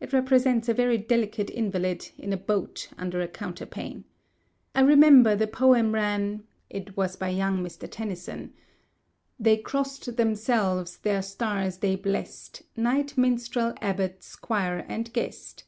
[0.00, 4.04] It represents a very delicate invalid, in a boat, under a counterpane.
[4.74, 7.86] I remember the poem ran (it was by young Mr.
[7.86, 8.54] Tennyson):—
[9.38, 15.64] They crossed themselves, their stars they blest, Knight, minstrel, abbot, squire, and guest.